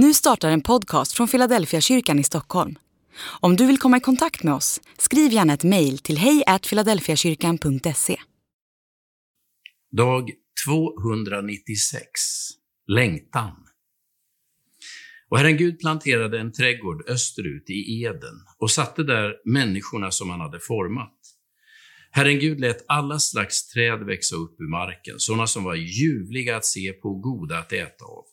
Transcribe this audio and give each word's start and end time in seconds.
Nu 0.00 0.14
startar 0.14 0.50
en 0.50 0.60
podcast 0.60 1.12
från 1.12 1.28
Philadelphia 1.28 1.80
kyrkan 1.80 2.18
i 2.18 2.24
Stockholm. 2.24 2.78
Om 3.40 3.56
du 3.56 3.66
vill 3.66 3.78
komma 3.78 3.96
i 3.96 4.00
kontakt 4.00 4.42
med 4.42 4.54
oss, 4.54 4.80
skriv 4.98 5.32
gärna 5.32 5.52
ett 5.54 5.64
mejl 5.64 5.98
till 5.98 6.18
hejfiladelfiakyrkan.se. 6.18 8.16
Dag 9.96 10.30
296. 10.66 12.10
Längtan. 12.86 13.52
Och 15.28 15.38
Herren 15.38 15.56
Gud 15.56 15.80
planterade 15.80 16.40
en 16.40 16.52
trädgård 16.52 17.08
österut 17.08 17.70
i 17.70 18.02
Eden 18.02 18.44
och 18.58 18.70
satte 18.70 19.02
där 19.02 19.34
människorna 19.44 20.10
som 20.10 20.30
han 20.30 20.40
hade 20.40 20.60
format. 20.60 21.18
Herren 22.10 22.38
Gud 22.38 22.60
lät 22.60 22.84
alla 22.88 23.18
slags 23.18 23.68
träd 23.68 24.06
växa 24.06 24.36
upp 24.36 24.60
ur 24.60 24.70
marken, 24.70 25.14
sådana 25.18 25.46
som 25.46 25.64
var 25.64 25.74
ljuvliga 25.74 26.56
att 26.56 26.64
se 26.64 26.92
på 26.92 27.08
och 27.08 27.22
goda 27.22 27.58
att 27.58 27.72
äta 27.72 28.04
av. 28.04 28.24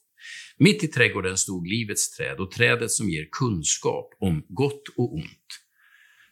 Mitt 0.58 0.84
i 0.84 0.88
trädgården 0.88 1.38
stod 1.38 1.68
livets 1.68 2.18
träd 2.18 2.40
och 2.40 2.52
trädet 2.52 2.92
som 2.92 3.10
ger 3.10 3.28
kunskap 3.32 4.14
om 4.20 4.46
gott 4.50 4.88
och 4.98 5.14
ont. 5.14 5.62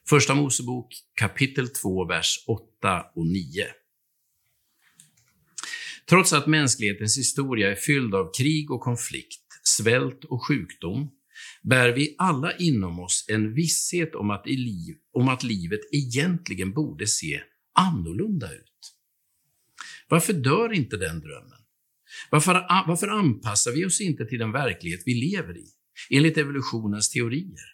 Första 0.09 0.35
Mosebok 0.35 0.93
kapitel 1.15 1.69
2, 1.69 2.05
vers 2.05 2.43
8 2.47 3.05
och 3.15 3.27
9. 3.27 3.65
Trots 6.09 6.33
att 6.33 6.47
mänsklighetens 6.47 7.17
historia 7.17 7.71
är 7.71 7.75
fylld 7.75 8.15
av 8.15 8.31
krig 8.37 8.71
och 8.71 8.81
konflikt, 8.81 9.45
svält 9.63 10.23
och 10.23 10.47
sjukdom, 10.47 11.11
bär 11.63 11.89
vi 11.89 12.15
alla 12.17 12.57
inom 12.57 12.99
oss 12.99 13.25
en 13.29 13.53
visshet 13.53 14.15
om 14.15 14.29
att, 14.29 14.45
liv, 14.45 14.95
om 15.11 15.29
att 15.29 15.43
livet 15.43 15.81
egentligen 15.91 16.73
borde 16.73 17.07
se 17.07 17.41
annorlunda 17.73 18.53
ut. 18.53 18.95
Varför 20.09 20.33
dör 20.33 20.73
inte 20.73 20.97
den 20.97 21.19
drömmen? 21.19 21.62
Varför, 22.29 22.53
varför 22.87 23.07
anpassar 23.07 23.71
vi 23.71 23.85
oss 23.85 24.01
inte 24.01 24.25
till 24.25 24.39
den 24.39 24.51
verklighet 24.51 25.03
vi 25.05 25.13
lever 25.13 25.57
i, 25.57 25.65
enligt 26.09 26.37
evolutionens 26.37 27.09
teorier? 27.09 27.73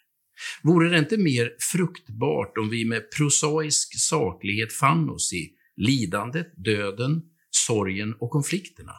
Vore 0.62 0.88
det 0.88 0.98
inte 0.98 1.16
mer 1.16 1.52
fruktbart 1.72 2.58
om 2.58 2.70
vi 2.70 2.84
med 2.84 3.10
prosaisk 3.16 4.00
saklighet 4.00 4.72
fann 4.72 5.10
oss 5.10 5.32
i 5.32 5.50
lidandet, 5.76 6.52
döden, 6.56 7.22
sorgen 7.50 8.14
och 8.20 8.30
konflikterna? 8.30 8.92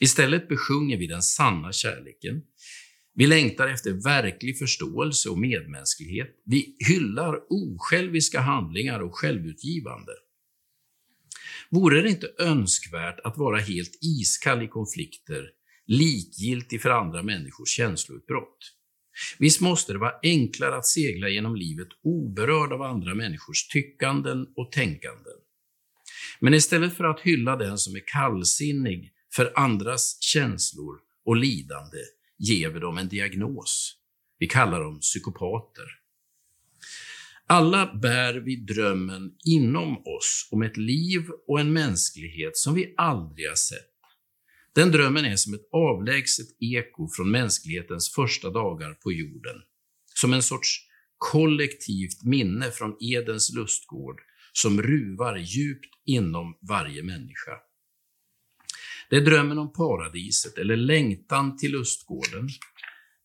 Istället 0.00 0.48
besjunger 0.48 0.96
vi 0.96 1.06
den 1.06 1.22
sanna 1.22 1.72
kärleken. 1.72 2.42
Vi 3.14 3.26
längtar 3.26 3.68
efter 3.68 3.92
verklig 3.92 4.58
förståelse 4.58 5.28
och 5.28 5.38
medmänsklighet. 5.38 6.28
Vi 6.44 6.76
hyllar 6.88 7.36
osjälviska 7.48 8.40
handlingar 8.40 9.00
och 9.00 9.14
självutgivande. 9.14 10.12
Vore 11.72 12.02
det 12.02 12.08
inte 12.08 12.30
önskvärt 12.38 13.20
att 13.24 13.38
vara 13.38 13.58
helt 13.58 13.98
iskall 14.02 14.62
i 14.62 14.68
konflikter, 14.68 15.50
likgiltig 15.86 16.82
för 16.82 16.90
andra 16.90 17.22
människors 17.22 17.68
känsloutbrott? 17.68 18.58
Visst 19.38 19.60
måste 19.60 19.92
det 19.92 19.98
vara 19.98 20.14
enklare 20.22 20.76
att 20.76 20.86
segla 20.86 21.28
genom 21.28 21.56
livet 21.56 21.88
oberörd 22.02 22.72
av 22.72 22.82
andra 22.82 23.14
människors 23.14 23.68
tyckanden 23.68 24.46
och 24.56 24.72
tänkanden. 24.72 25.32
Men 26.40 26.54
istället 26.54 26.96
för 26.96 27.04
att 27.04 27.20
hylla 27.20 27.56
den 27.56 27.78
som 27.78 27.96
är 27.96 28.02
kallsinnig 28.06 29.12
för 29.34 29.52
andras 29.54 30.18
känslor 30.20 30.98
och 31.24 31.36
lidande 31.36 31.98
ger 32.38 32.70
vi 32.70 32.80
dem 32.80 32.98
en 32.98 33.08
diagnos. 33.08 33.96
Vi 34.38 34.46
kallar 34.46 34.80
dem 34.80 35.00
psykopater. 35.00 36.01
Alla 37.52 37.94
bär 37.94 38.34
vi 38.34 38.56
drömmen 38.56 39.32
inom 39.44 39.98
oss 39.98 40.48
om 40.50 40.62
ett 40.62 40.76
liv 40.76 41.22
och 41.48 41.60
en 41.60 41.72
mänsklighet 41.72 42.56
som 42.56 42.74
vi 42.74 42.94
aldrig 42.96 43.48
har 43.48 43.54
sett. 43.54 43.90
Den 44.74 44.90
drömmen 44.90 45.24
är 45.24 45.36
som 45.36 45.54
ett 45.54 45.68
avlägset 45.72 46.46
eko 46.60 47.08
från 47.16 47.30
mänsklighetens 47.30 48.14
första 48.14 48.50
dagar 48.50 48.94
på 48.94 49.12
jorden. 49.12 49.56
Som 50.14 50.32
en 50.32 50.42
sorts 50.42 50.78
kollektivt 51.18 52.22
minne 52.24 52.70
från 52.70 52.96
Edens 53.00 53.54
lustgård 53.54 54.20
som 54.52 54.82
ruvar 54.82 55.36
djupt 55.36 55.94
inom 56.06 56.58
varje 56.68 57.02
människa. 57.02 57.52
Det 59.10 59.16
är 59.16 59.24
drömmen 59.24 59.58
om 59.58 59.72
paradiset 59.72 60.58
eller 60.58 60.76
längtan 60.76 61.56
till 61.56 61.70
lustgården, 61.72 62.48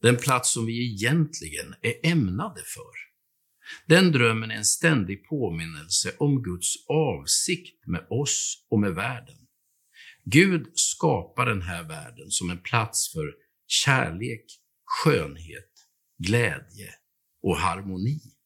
den 0.01 0.17
plats 0.17 0.53
som 0.53 0.65
vi 0.65 0.93
egentligen 0.93 1.75
är 1.81 2.11
ämnade 2.11 2.61
för. 2.65 3.07
Den 3.85 4.11
drömmen 4.11 4.51
är 4.51 4.55
en 4.55 4.65
ständig 4.65 5.25
påminnelse 5.29 6.15
om 6.19 6.43
Guds 6.43 6.73
avsikt 6.89 7.87
med 7.87 8.07
oss 8.09 8.65
och 8.69 8.79
med 8.79 8.95
världen. 8.95 9.37
Gud 10.25 10.71
skapar 10.73 11.45
den 11.45 11.61
här 11.61 11.83
världen 11.83 12.29
som 12.29 12.49
en 12.49 12.61
plats 12.61 13.13
för 13.13 13.33
kärlek, 13.67 14.45
skönhet, 14.85 15.71
glädje 16.17 16.93
och 17.43 17.57
harmoni. 17.57 18.36